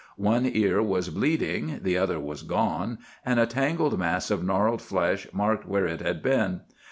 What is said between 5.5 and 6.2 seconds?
where it